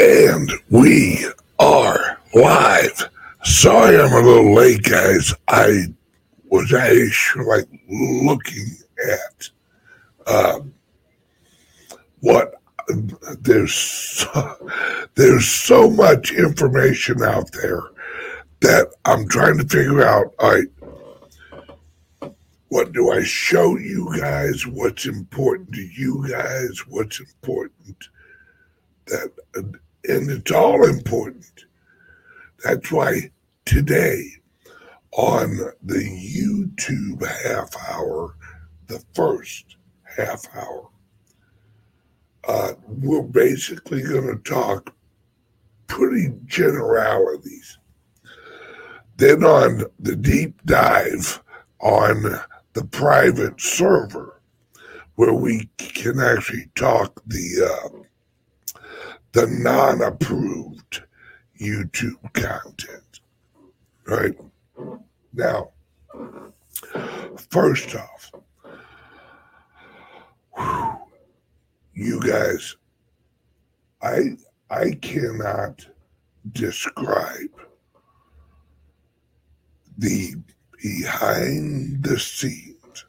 [0.00, 1.26] And we
[1.58, 3.10] are live.
[3.42, 5.34] Sorry I'm a little late, guys.
[5.48, 5.86] I
[6.50, 8.76] was actually like looking
[9.10, 9.50] at
[10.28, 10.72] um,
[12.20, 12.54] what
[13.40, 14.70] there's so,
[15.16, 17.82] there's so much information out there
[18.60, 20.32] that I'm trying to figure out.
[20.38, 22.32] All right,
[22.68, 24.64] what do I show you guys?
[24.64, 26.86] What's important to you guys?
[26.86, 27.96] What's important
[29.06, 29.32] that
[30.08, 31.44] and it's all important.
[32.64, 33.30] That's why
[33.64, 34.24] today
[35.12, 38.34] on the YouTube half hour,
[38.86, 39.76] the first
[40.16, 40.88] half hour,
[42.46, 44.94] uh, we're basically going to talk
[45.86, 47.78] pretty generalities.
[49.18, 51.42] Then on the deep dive
[51.80, 52.40] on
[52.72, 54.40] the private server,
[55.16, 58.07] where we can actually talk the uh,
[59.38, 61.04] the non approved
[61.60, 63.20] YouTube content.
[64.04, 64.34] Right?
[65.32, 65.70] Now,
[67.48, 68.32] first off,
[71.94, 72.74] you guys,
[74.02, 74.38] I
[74.70, 75.86] I cannot
[76.50, 77.54] describe
[79.98, 80.34] the
[80.82, 83.04] behind the scenes,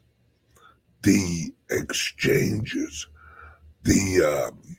[1.02, 3.08] the exchanges,
[3.82, 4.76] the um,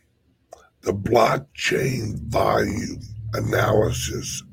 [0.81, 3.01] the blockchain volume
[3.33, 4.43] analysis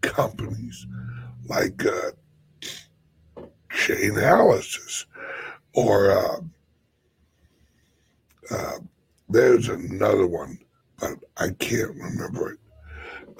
[0.00, 0.86] companies
[1.48, 2.10] like uh,
[3.70, 5.04] Chainalysis
[5.74, 6.40] or uh,
[8.50, 8.78] uh,
[9.28, 10.58] there's another one,
[10.98, 12.58] but I can't remember it.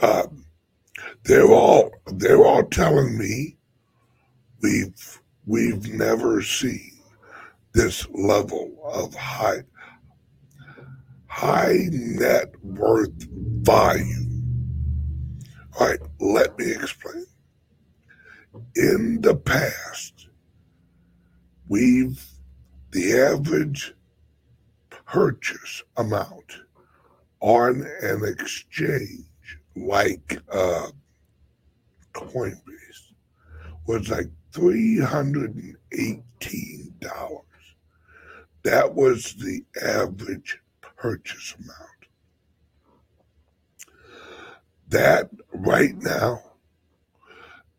[0.01, 0.27] Uh,
[1.25, 3.57] they're all they're all telling me
[4.63, 6.93] we've we've never seen
[7.73, 9.63] this level of high
[11.37, 13.29] high net worth
[13.61, 14.25] value.
[15.79, 17.27] All right, let me explain.
[18.75, 20.29] In the past,
[21.69, 22.25] we've
[22.93, 23.93] the average
[24.89, 26.61] purchase amount
[27.41, 30.87] on an exchange like uh,
[32.15, 33.13] Coinbase
[33.87, 35.77] was like $318.
[38.63, 40.61] That was the average
[41.07, 42.03] purchase amount.
[44.89, 46.43] That right now,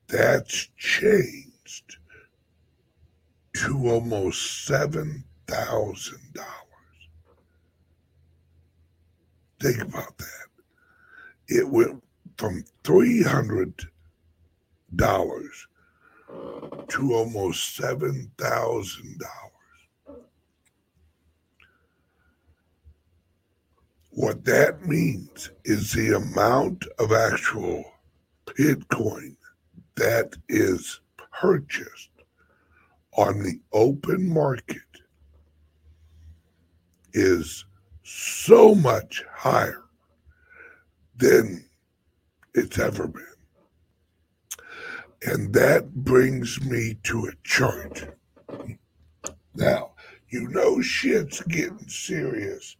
[0.08, 1.98] that's changed
[3.58, 7.00] to almost seven thousand dollars.
[9.60, 10.48] Think about that.
[11.50, 12.02] It went
[12.38, 13.74] from three hundred
[14.96, 15.68] dollars
[16.30, 19.57] to almost seven thousand dollars.
[24.18, 27.86] What that means is the amount of actual
[28.48, 29.36] Bitcoin
[29.96, 31.02] that is
[31.40, 32.10] purchased
[33.16, 34.82] on the open market
[37.14, 37.64] is
[38.02, 39.84] so much higher
[41.16, 41.64] than
[42.56, 43.24] it's ever been.
[45.28, 48.18] And that brings me to a chart.
[49.54, 49.92] Now,
[50.30, 52.78] you know shit's getting serious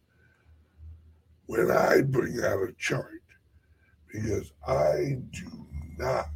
[1.48, 3.22] when I bring out a chart
[4.06, 5.66] because I do
[5.96, 6.28] not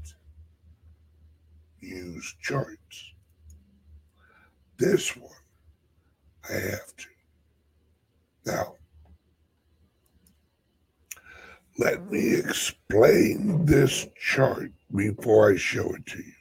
[1.81, 3.13] use charts.
[4.79, 5.31] This one,
[6.49, 7.07] I have to.
[8.47, 8.77] Now,
[11.79, 16.33] let me explain this chart before I show it to you.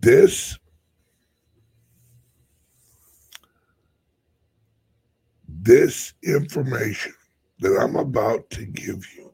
[0.00, 0.58] This
[5.64, 7.14] this information
[7.60, 9.32] that I'm about to give you,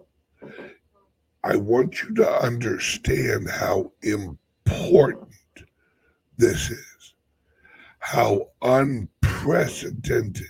[1.42, 5.34] I want you to understand how important
[6.38, 7.14] this is,
[7.98, 10.46] how unprecedented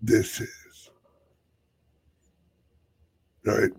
[0.00, 0.90] this is.
[3.44, 3.72] Right?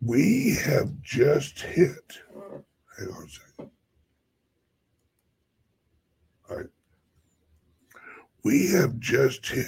[0.00, 2.18] We have just hit,
[2.98, 3.70] hang on a second.
[6.48, 6.66] All right
[8.44, 9.66] we have just hit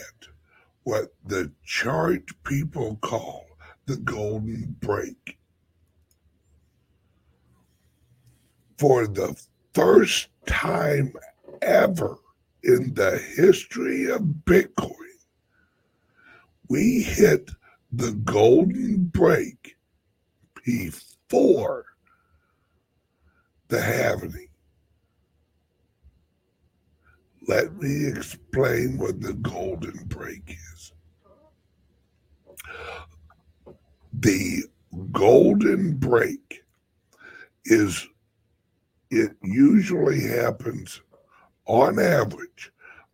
[0.83, 3.47] what the chart people call
[3.87, 5.39] the golden break.
[8.79, 9.41] For the
[9.73, 11.13] first time
[11.63, 12.17] ever
[12.63, 14.91] in the history of Bitcoin,
[16.69, 17.51] we hit
[17.93, 19.77] the golden break
[20.65, 21.85] before
[23.69, 24.49] the halving.
[27.47, 30.93] Let me explain what the golden break is.
[34.13, 34.65] The
[35.13, 36.65] golden break
[37.65, 38.09] is
[39.11, 41.01] it usually happens
[41.67, 42.71] on average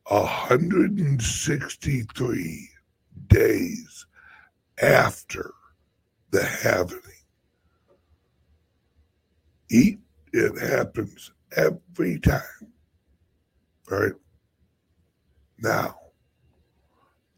[0.07, 2.69] 163
[3.29, 4.07] days
[4.83, 5.53] after
[6.31, 6.99] the halving.
[9.71, 10.01] Eat,
[10.33, 12.70] it happens every time.
[13.91, 14.13] Right?
[15.59, 15.97] Now,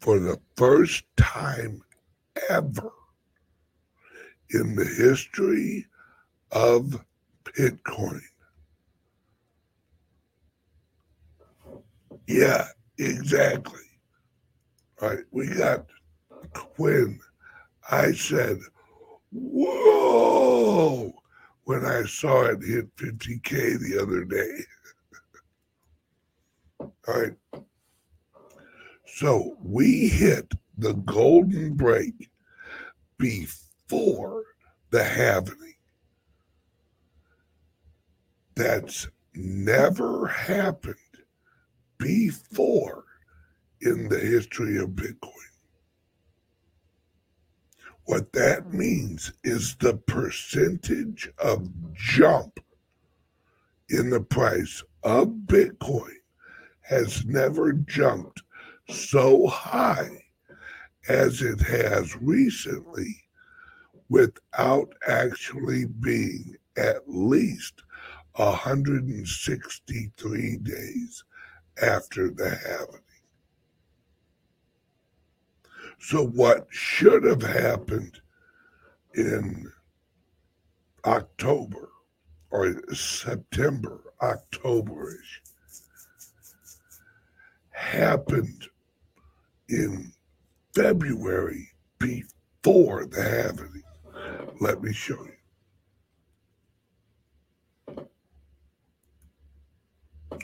[0.01, 1.83] for the first time
[2.51, 2.91] ever
[4.51, 5.87] in the history
[6.51, 7.03] of
[7.45, 8.21] Bitcoin,
[12.29, 12.67] yeah,
[12.99, 13.81] exactly.
[15.01, 15.87] Right, we got
[16.53, 17.19] Quinn.
[17.91, 18.59] I said,
[19.33, 21.13] whoa,
[21.65, 24.65] when I saw it hit 50K the other day.
[27.09, 27.35] All right.
[29.07, 32.31] So we hit the golden break
[33.19, 34.45] before
[34.91, 35.75] the halving.
[38.55, 40.97] That's never happened
[41.99, 43.05] before
[43.81, 45.31] in the history of Bitcoin.
[48.05, 52.61] What that means is the percentage of jump
[53.89, 56.22] in the price of Bitcoin
[56.93, 58.43] has never jumped
[58.91, 60.23] so high
[61.09, 63.17] as it has recently
[64.11, 67.83] without actually being at least
[68.35, 71.25] 163 days
[71.83, 73.01] after the happening.
[75.99, 78.21] So, what should have happened
[79.15, 79.73] in
[81.07, 81.89] October
[82.51, 85.41] or September, Octoberish,
[87.83, 88.69] happened
[89.69, 90.13] in
[90.75, 91.69] February
[91.99, 93.83] before the halving.
[94.61, 95.33] Let me show you.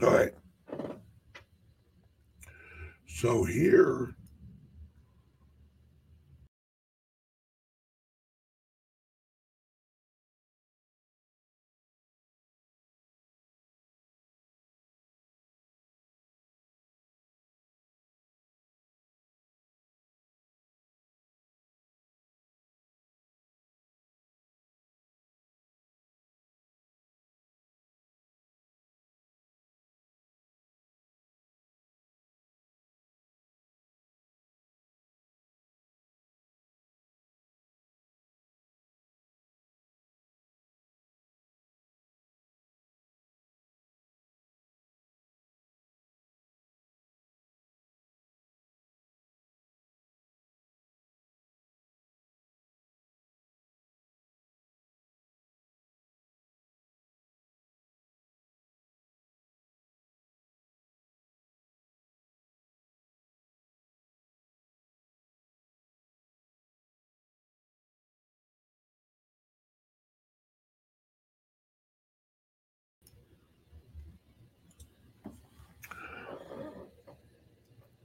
[0.02, 0.32] All right.
[3.06, 4.14] So here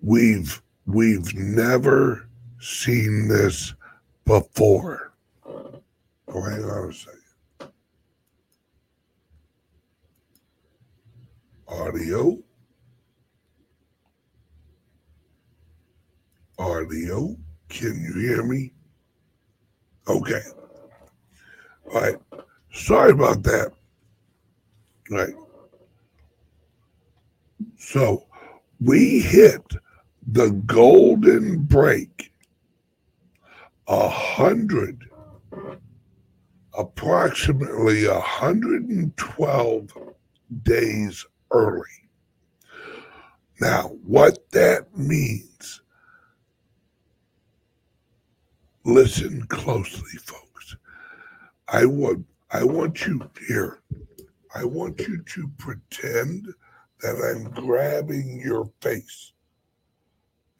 [0.03, 2.27] we've we've never
[2.59, 3.73] seen this
[4.25, 5.13] before.
[5.45, 7.19] Oh, hang on a second.
[11.67, 12.37] Audio.
[16.59, 17.35] Audio.
[17.69, 18.73] Can you hear me?
[20.07, 20.41] Okay.
[21.91, 22.15] All right.
[22.73, 23.71] Sorry about that.
[25.11, 25.33] All right.
[27.77, 28.25] So
[28.79, 29.61] we hit
[30.27, 32.31] the golden break
[33.87, 35.09] a hundred
[36.77, 39.97] approximately 112
[40.63, 41.85] days early.
[43.59, 45.81] Now what that means
[48.85, 50.75] listen closely folks.
[51.67, 53.81] I want i want you here.
[54.55, 56.47] I want you to pretend
[57.01, 59.32] that i'm grabbing your face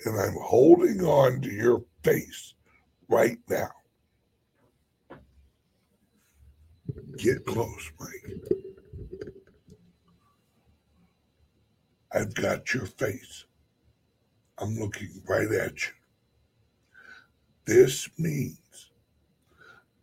[0.06, 2.54] and I'm holding on to your face
[3.10, 3.70] right now.
[7.18, 8.42] Get close, Mike.
[12.12, 13.46] I've got your face.
[14.58, 15.94] I'm looking right at you.
[17.66, 18.92] This means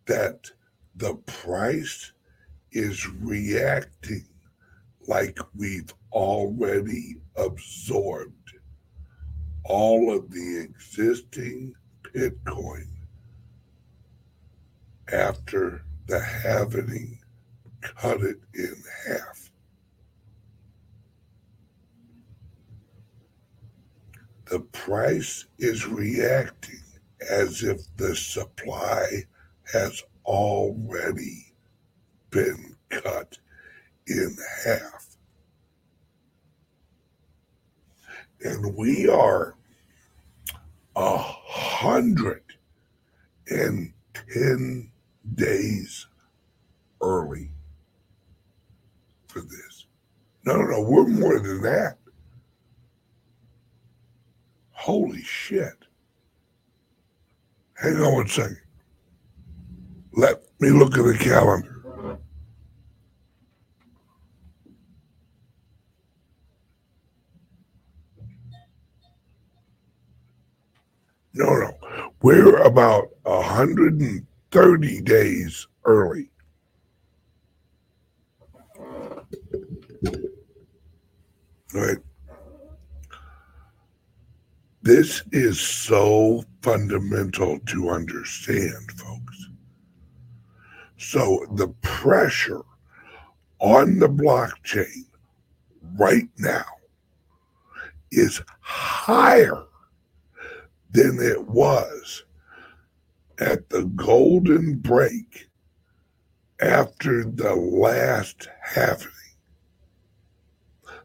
[0.07, 0.51] that
[0.97, 2.13] the price
[2.73, 4.27] is reacting
[5.07, 8.40] like we've already absorbed
[9.65, 12.87] all of the existing Bitcoin
[15.13, 17.19] after the halving
[17.81, 18.75] cut it in
[19.07, 19.51] half.
[24.47, 26.83] The price is reacting
[27.31, 29.25] as if the supply
[29.73, 31.55] has already
[32.31, 33.39] been cut
[34.07, 35.10] in half.
[38.43, 39.55] And we are
[40.97, 42.43] a hundred
[43.49, 44.91] and ten
[45.35, 46.07] days
[47.01, 47.51] early
[49.29, 49.87] for this.
[50.45, 51.97] No, no, no, we're more than that.
[54.73, 55.75] Holy shit.
[57.75, 58.61] Hang on one second.
[60.13, 61.80] Let me look at the calendar.
[71.41, 72.13] No, no.
[72.21, 76.29] We're about 130 days early.
[81.73, 81.97] Right.
[84.83, 89.49] This is so fundamental to understand, folks.
[90.99, 92.61] So the pressure
[93.61, 95.07] on the blockchain
[95.97, 96.67] right now
[98.11, 99.65] is higher
[100.93, 102.25] than it was
[103.39, 105.49] at the golden break
[106.61, 109.09] after the last halving.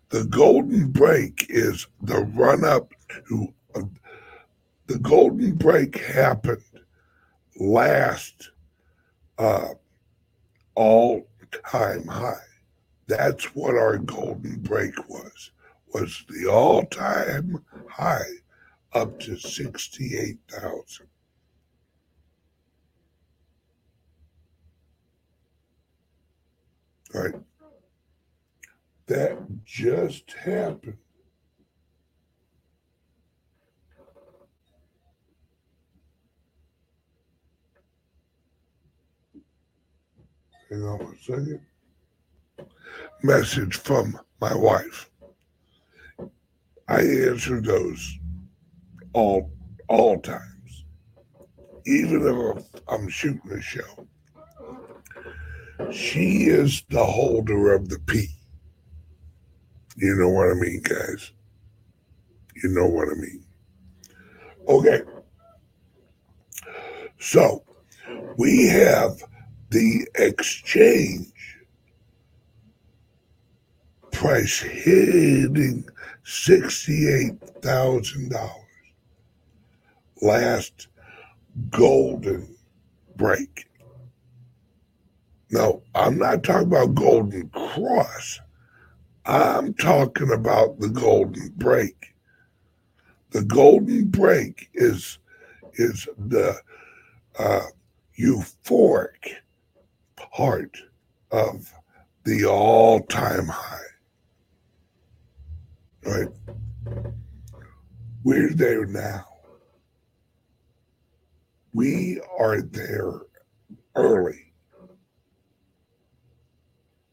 [0.10, 2.92] The golden break is the run up
[3.30, 3.82] to uh,
[4.88, 6.62] the golden break happened
[7.58, 8.52] last
[9.38, 9.70] uh,
[10.76, 11.28] all
[11.70, 12.36] time high.
[13.08, 15.52] That's what our golden break was,
[15.94, 18.24] was the all time high
[18.96, 21.08] up to 68,000.
[27.14, 27.34] Right.
[29.08, 30.98] That just happened.
[40.70, 41.62] Hang on a second.
[43.22, 45.10] Message from my wife.
[46.88, 48.20] I answer those
[49.16, 49.50] all
[49.88, 50.84] all times,
[51.86, 54.08] even if I'm shooting a show.
[55.92, 58.30] She is the holder of the P.
[59.96, 61.32] You know what I mean, guys?
[62.62, 63.46] You know what I mean.
[64.68, 65.02] Okay.
[67.20, 67.64] So
[68.38, 69.24] we have
[69.70, 71.32] the exchange
[74.12, 75.86] price hitting
[76.26, 78.65] $68,000
[80.26, 80.88] last
[81.70, 82.56] golden
[83.16, 83.68] break.
[85.52, 88.42] Now, I'm not talking about Golden Cross.
[89.26, 92.14] I'm talking about the Golden Break.
[93.32, 95.20] The Golden Break is
[95.74, 96.58] is the
[97.38, 97.66] uh,
[98.18, 99.36] euphoric
[100.16, 100.78] part
[101.32, 101.72] of
[102.24, 103.80] the all-time high.
[106.06, 106.28] Right?
[108.24, 109.35] We're there now.
[111.76, 113.12] We are there
[113.96, 114.54] early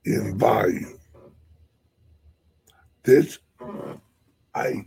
[0.05, 1.01] in volume.
[3.03, 3.41] This,
[4.55, 4.85] I,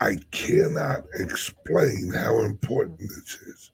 [0.00, 3.72] I cannot explain how important this is.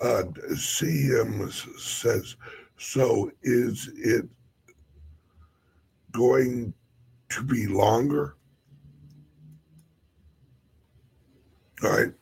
[0.00, 2.36] Uh, CM says,
[2.78, 4.26] so is it
[6.12, 6.72] going
[7.28, 8.36] to be longer?
[11.82, 12.12] All right.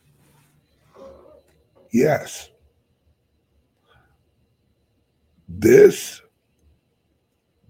[1.91, 2.49] Yes.
[5.47, 6.21] This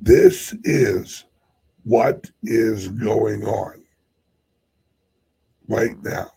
[0.01, 1.25] this is
[1.83, 3.83] what is going on
[5.67, 6.31] right now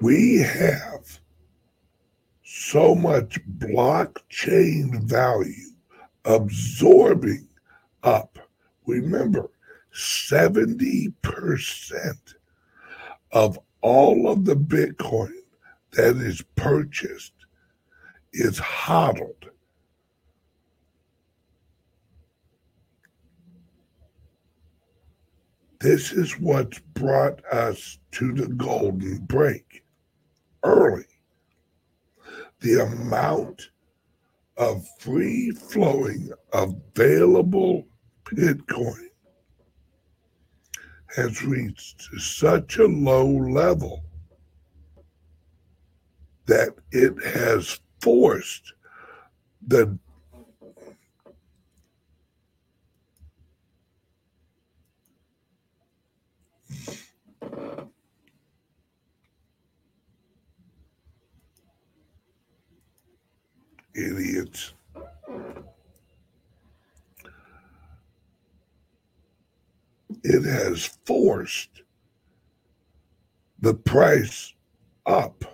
[0.00, 1.20] we have
[2.42, 5.70] so much blockchain value
[6.24, 7.46] absorbing
[8.02, 8.38] up.
[8.86, 9.50] Remember,
[9.94, 11.14] 70%
[13.32, 15.32] of all of the Bitcoin
[15.92, 17.32] that is purchased
[18.32, 19.50] is hodled.
[25.80, 29.84] This is what's brought us to the golden break
[30.66, 31.04] early.
[32.60, 33.70] The amount
[34.56, 37.86] of free flowing available
[38.24, 39.08] Bitcoin
[41.14, 44.04] has reached such a low level
[46.46, 48.72] that it has forced
[49.66, 49.98] the
[63.96, 64.74] idiots.
[70.22, 71.82] It has forced
[73.60, 74.52] the price
[75.06, 75.44] up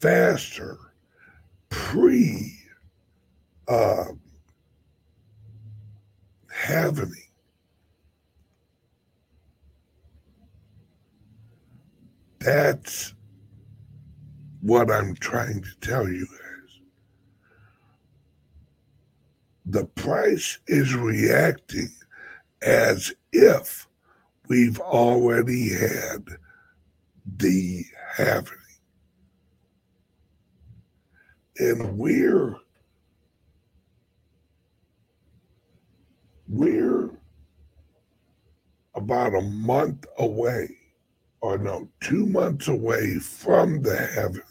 [0.00, 0.76] faster
[1.70, 2.58] pre
[3.68, 4.06] uh,
[6.50, 7.14] halving
[12.44, 13.14] That's
[14.62, 16.80] what I'm trying to tell you guys.
[19.66, 21.90] The price is reacting
[22.62, 23.86] as if
[24.48, 26.24] we've already had
[27.38, 27.84] the
[28.16, 28.58] halving.
[31.58, 32.56] And we're
[36.48, 37.10] we're
[38.94, 40.76] about a month away
[41.40, 44.42] or no, two months away from the heaven.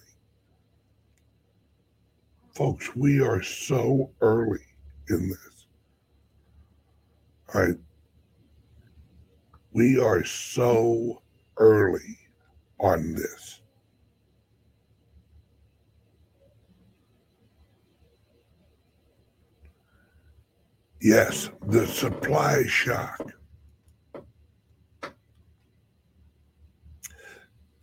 [2.53, 4.59] Folks, we are so early
[5.09, 5.65] in this.
[7.53, 7.75] All right.
[9.73, 11.21] We are so
[11.57, 12.17] early
[12.79, 13.61] on this.
[21.01, 23.31] Yes, the supply shock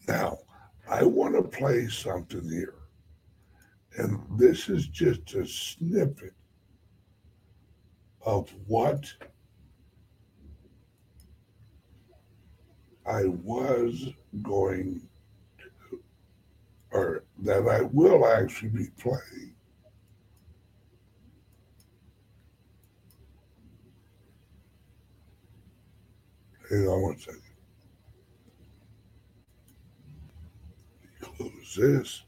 [0.09, 0.39] Now,
[0.91, 2.75] I want to play something here.
[3.99, 6.33] And this is just a snippet
[8.25, 9.05] of what
[13.07, 14.09] I was
[14.43, 15.09] going
[15.59, 16.01] to,
[16.91, 19.55] or that I will actually be playing.
[26.69, 27.43] Hang on one second.
[31.39, 32.23] Who's this?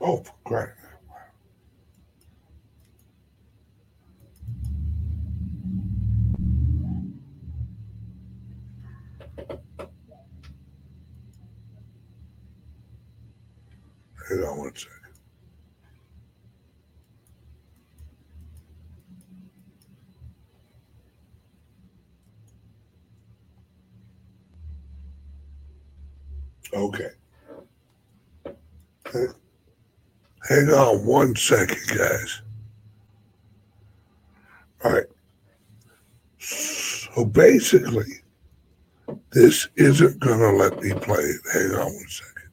[0.00, 0.68] Oh, great.
[14.28, 14.92] Hang on one second.
[26.74, 27.08] Okay.
[30.66, 32.42] Hang on one second, guys.
[34.84, 35.04] All right.
[36.40, 38.14] So basically,
[39.30, 41.40] this isn't going to let me play it.
[41.52, 42.50] Hang on one second.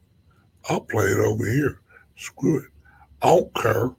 [0.70, 1.82] I'll play it over here.
[2.16, 2.66] Screw it.
[3.24, 3.96] I don't care.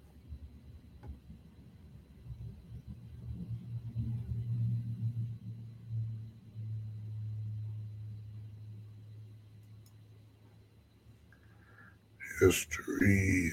[12.40, 13.50] History.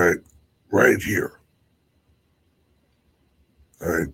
[0.00, 0.18] Right,
[0.70, 1.40] right here.
[3.82, 4.08] All right.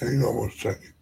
[0.00, 0.94] Hang on one second.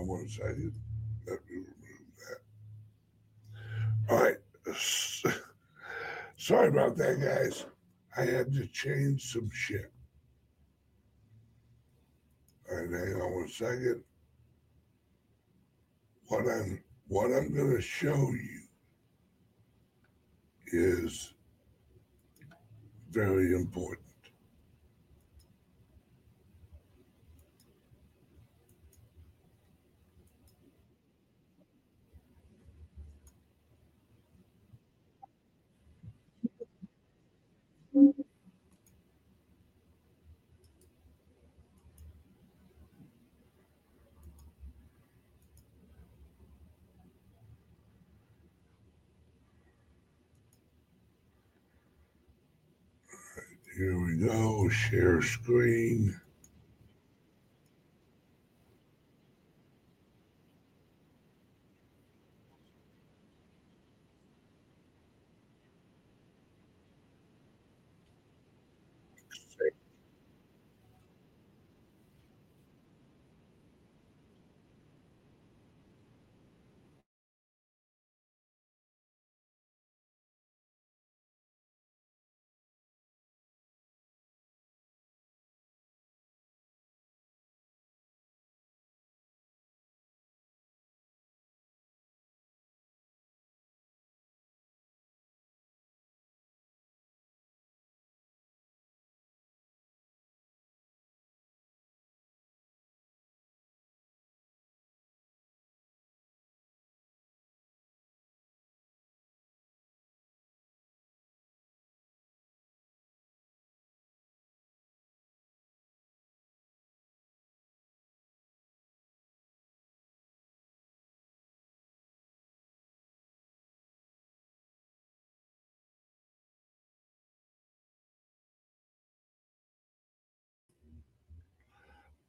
[0.00, 0.72] On one second.
[1.26, 2.06] Let me remove
[4.08, 4.12] that.
[4.12, 4.36] All right.
[6.36, 7.66] Sorry about that, guys.
[8.16, 9.92] I had to change some shit.
[12.70, 14.02] All right, hang on one second.
[16.28, 18.60] What I'm what I'm going to show you
[20.72, 21.34] is
[23.10, 24.09] very important.
[54.20, 56.20] Go, share screen.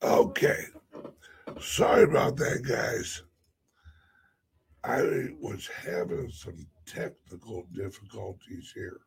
[0.03, 0.65] Okay.
[1.59, 3.23] Sorry about that, guys.
[4.83, 9.01] I was having some technical difficulties here.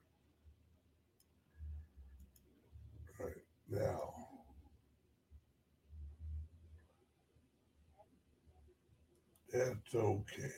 [3.18, 3.32] Right
[3.68, 4.14] now.
[9.52, 10.52] That's okay.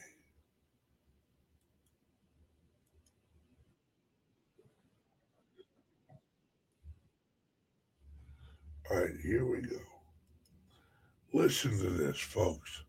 [8.90, 9.95] All right, here we go.
[11.36, 12.82] Listen to this, folks.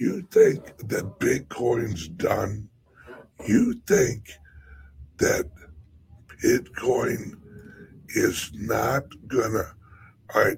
[0.00, 2.70] You think that Bitcoin's done?
[3.46, 4.30] You think
[5.18, 5.50] that
[6.42, 7.34] Bitcoin
[8.08, 9.74] is not gonna.
[10.34, 10.56] All right.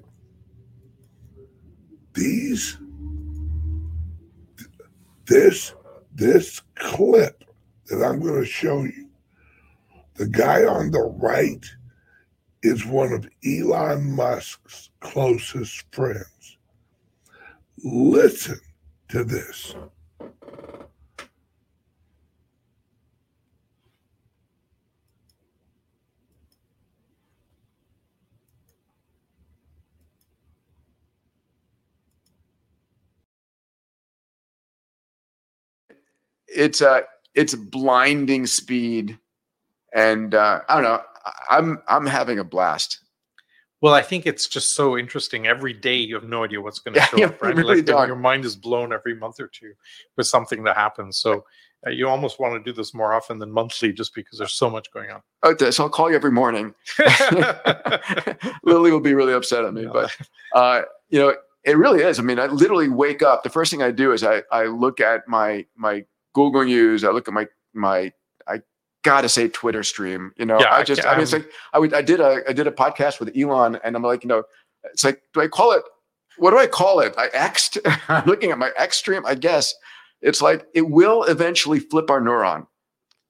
[2.13, 2.77] These,
[5.25, 5.75] this,
[6.15, 7.43] this clip
[7.87, 9.09] that I'm going to show you,
[10.15, 11.65] the guy on the right
[12.63, 16.56] is one of Elon Musk's closest friends.
[17.83, 18.59] Listen
[19.09, 19.75] to this.
[36.57, 37.03] it's a
[37.35, 39.17] it's blinding speed
[39.93, 41.01] and uh, i don't know
[41.49, 42.99] i'm i'm having a blast
[43.81, 45.45] Well, I think it's just so interesting.
[45.47, 47.41] Every day you have no idea what's going to Yeah, show up.
[47.41, 47.55] Right?
[47.55, 49.73] really like your mind is blown every month or two
[50.15, 51.17] with something that happens.
[51.19, 51.45] So
[51.85, 54.67] uh, you almost want to do this more often than monthly, just because there's so
[54.67, 55.21] much going on.
[55.45, 56.73] okay so i'll call you every morning
[58.63, 59.89] lily will be really upset at me Yeah.
[59.93, 60.17] but
[60.53, 63.83] uh, you know it really is i mean i literally wake up the first thing
[63.83, 67.45] i do is i i look at my my google news i look at my
[67.73, 68.11] my
[69.09, 70.59] gotta say twitter stream you know?
[70.59, 72.53] Yeah, i I just ca- i mean it's like i would i did a i
[72.53, 74.43] did a podcast with elon and i'm like you know
[74.91, 75.83] it's like do i call it
[76.37, 77.15] what do i call it?
[77.17, 77.77] I xed
[78.09, 79.73] i'm looking at my x stream i guess.
[80.21, 82.67] It's like it will eventually flip our neuron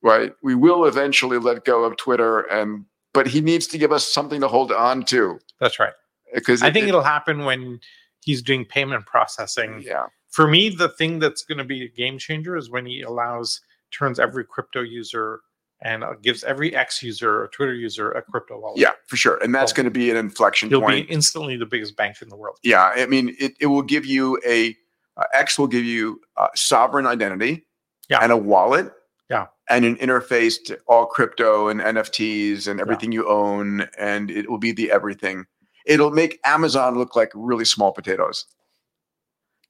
[0.03, 0.31] right?
[0.43, 4.41] We will eventually let go of twitter and but he needs to give us something
[4.41, 5.39] to hold on to.
[5.59, 5.93] That's right.
[6.33, 7.79] because I think it'll happen when
[8.23, 9.81] he's doing payment processing.
[9.83, 10.05] yeah.
[10.29, 13.59] For me, the thing that's going to be a game changer is when he allows
[13.91, 15.39] turns every crypto user
[15.81, 18.79] and uh, gives every X user or Twitter user a crypto wallet.
[18.79, 19.37] Yeah, for sure.
[19.43, 19.75] And that's oh.
[19.75, 21.07] going to be an inflection You'll point.
[21.07, 22.57] be instantly the biggest bank in the world.
[22.63, 24.75] Yeah, I mean, it, it will give you a
[25.17, 27.65] uh, X will give you a sovereign identity
[28.09, 28.19] yeah.
[28.21, 28.91] and a wallet.
[29.29, 29.47] Yeah.
[29.69, 33.19] And an interface to all crypto and NFTs and everything yeah.
[33.19, 33.87] you own.
[33.97, 35.45] And it will be the everything.
[35.85, 38.45] It'll make Amazon look like really small potatoes.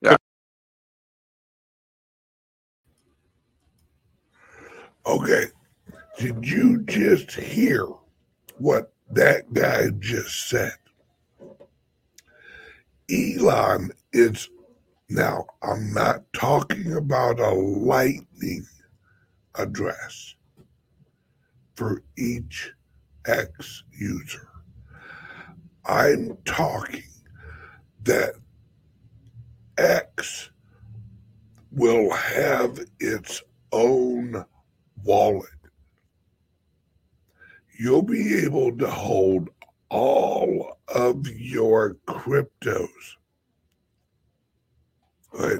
[0.02, 0.17] Yeah.
[5.08, 5.46] Okay.
[6.17, 7.86] Did you just hear
[8.58, 10.73] what that guy just said?
[13.12, 14.49] Elon is
[15.10, 18.65] now, I'm not talking about a lightning
[19.53, 20.34] address
[21.75, 22.71] for each
[23.27, 24.49] X user.
[25.86, 27.03] I'm talking
[28.03, 28.34] that
[29.77, 30.49] X
[31.71, 34.43] will have its own
[35.03, 35.49] wallet.
[37.80, 39.50] You'll be able to hold
[39.90, 42.88] all of your cryptos.
[45.32, 45.60] Right?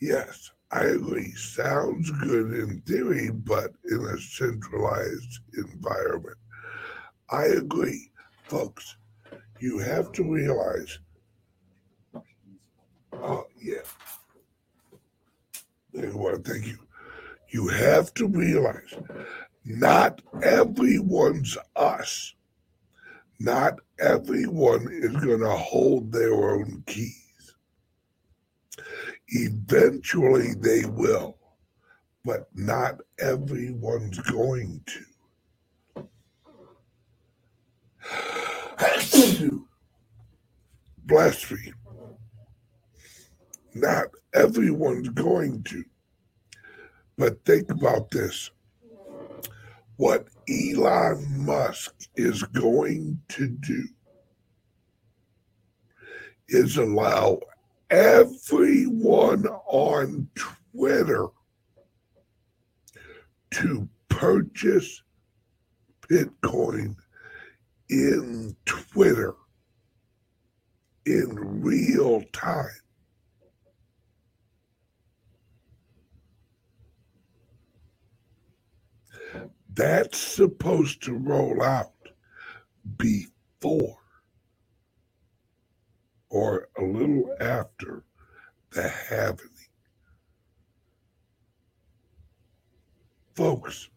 [0.00, 1.32] Yes, I agree.
[1.32, 6.36] Sounds good in theory, but in a centralized environment.
[7.30, 8.10] I agree,
[8.44, 8.96] folks.
[9.60, 10.98] You have to realize.
[13.12, 13.82] Oh, yeah.
[15.92, 16.78] Thank you.
[17.50, 18.94] You have to realize
[19.64, 22.34] not everyone's us.
[23.40, 27.54] Not everyone is going to hold their own keys.
[29.28, 31.38] Eventually they will,
[32.24, 35.00] but not everyone's going to.
[41.50, 41.72] Me.
[43.74, 45.84] Not everyone's going to.
[47.20, 48.50] But think about this.
[49.96, 53.84] What Elon Musk is going to do
[56.48, 57.40] is allow
[57.90, 61.26] everyone on Twitter
[63.50, 65.02] to purchase
[66.08, 66.96] Bitcoin
[67.90, 69.34] in Twitter
[71.04, 72.79] in real time.
[79.80, 81.94] That's supposed to roll out
[82.98, 83.96] before
[86.28, 88.04] or a little after
[88.72, 89.46] the halving.
[93.34, 93.88] Folks,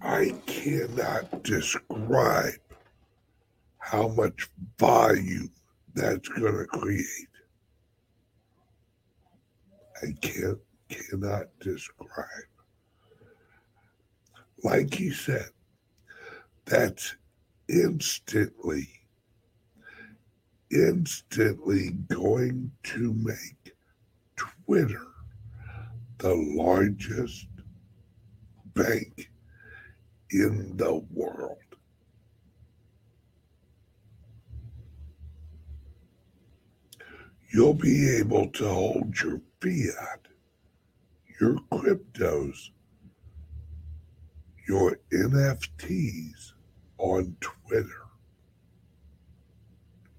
[0.00, 2.54] I cannot describe
[3.78, 5.50] how much volume
[5.92, 7.26] that's going to create.
[10.02, 12.50] I can't cannot describe.
[14.62, 15.50] Like he said,
[16.64, 17.14] that's
[17.68, 18.88] instantly,
[20.70, 23.74] instantly going to make
[24.36, 25.06] Twitter
[26.18, 27.46] the largest
[28.74, 29.30] bank
[30.30, 31.58] in the world.
[37.52, 40.26] You'll be able to hold your fiat,
[41.40, 42.70] your cryptos,
[44.68, 46.52] your NFTs
[46.98, 48.06] on Twitter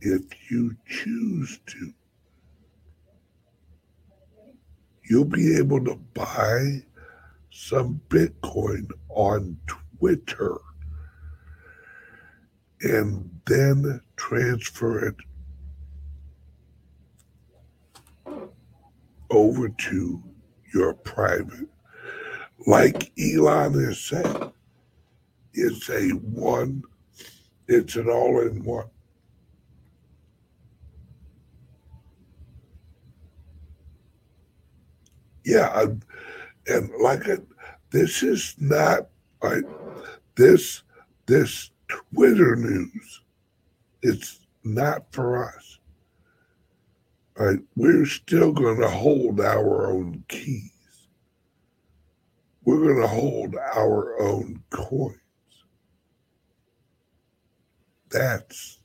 [0.02, 1.94] if you choose to.
[5.10, 6.84] You'll be able to buy
[7.52, 10.58] some Bitcoin on Twitter
[12.82, 15.16] and then transfer it
[19.30, 20.24] over to
[20.74, 21.68] your private.
[22.66, 24.52] Like Elon has said,
[25.54, 26.84] it's a one,
[27.68, 28.90] it's an all in one.
[35.46, 36.02] Yeah, I'm,
[36.68, 37.46] and like it,
[37.92, 39.08] this is not
[39.42, 39.64] right.
[40.36, 40.84] This
[41.26, 43.22] this Twitter news,
[44.02, 45.77] it's not for us.
[47.76, 50.72] We're still going to hold our own keys.
[52.64, 55.18] We're going to hold our own coins.
[58.10, 58.80] That's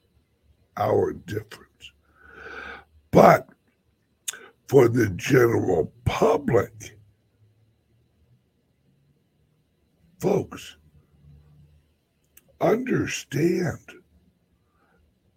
[0.76, 1.92] our difference.
[3.10, 3.48] But
[4.68, 6.98] for the general public,
[10.20, 10.76] folks,
[12.60, 13.78] understand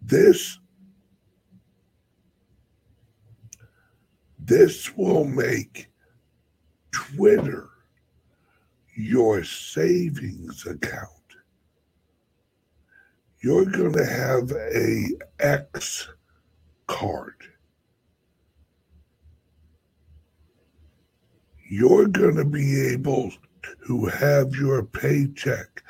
[0.02, 0.58] this
[4.46, 5.88] this will make
[6.92, 7.68] Twitter
[8.94, 11.10] your savings account.
[13.42, 15.08] You're going to have a
[15.40, 16.08] X
[16.86, 17.34] card.
[21.68, 23.32] You're going to be able
[23.88, 25.82] to have your paycheck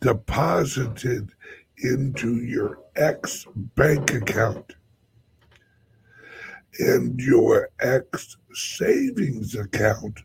[0.00, 1.30] deposited
[1.78, 4.74] into your X bank account.
[6.78, 10.20] And your X savings account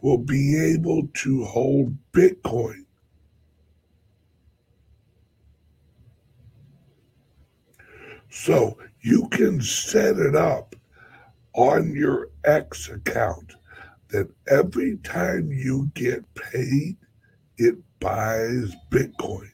[0.00, 2.84] will be able to hold Bitcoin.
[8.30, 10.74] So you can set it up
[11.54, 13.54] on your X account
[14.08, 16.96] that every time you get paid,
[17.58, 19.51] it buys Bitcoin.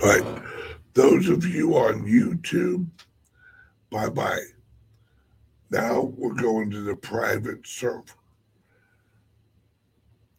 [0.00, 0.42] Right.
[0.94, 2.86] Those of you on YouTube,
[3.90, 4.44] bye bye.
[5.70, 8.04] Now we're going to the private server.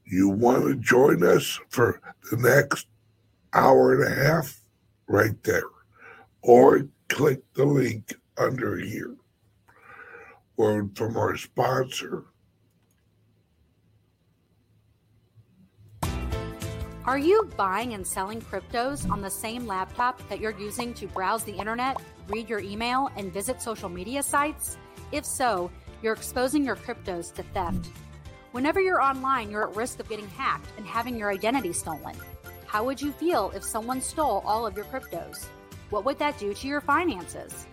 [0.06, 2.88] You want to join us for the next
[3.54, 4.60] hour and a half?
[5.08, 5.64] Right there.
[6.42, 9.16] Or click the link under here.
[10.58, 12.26] Word from our sponsor.
[17.10, 21.44] Are you buying and selling cryptos on the same laptop that you're using to browse
[21.44, 24.78] the internet, read your email, and visit social media sites?
[25.12, 25.72] If so,
[26.04, 27.90] you're exposing your cryptos to theft.
[28.52, 32.16] Whenever you're online, you're at risk of getting hacked and having your identity stolen.
[32.68, 35.48] How would you feel if someone stole all of your cryptos?
[35.90, 37.66] What would that do to your finances?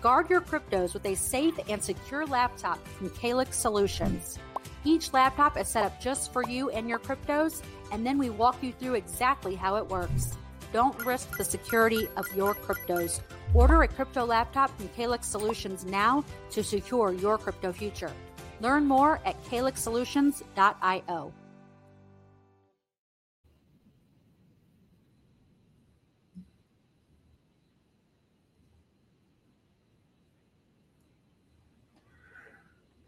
[0.00, 4.38] Guard your cryptos with a safe and secure laptop from Calix Solutions.
[4.84, 8.62] Each laptop is set up just for you and your cryptos, and then we walk
[8.62, 10.36] you through exactly how it works.
[10.72, 13.20] Don't risk the security of your cryptos.
[13.54, 18.12] Order a crypto laptop from Calix Solutions now to secure your crypto future.
[18.60, 21.32] Learn more at calixsolutions.io.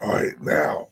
[0.00, 0.88] All right, now.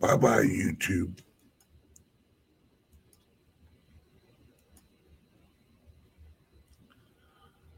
[0.00, 1.18] Bye bye, YouTube.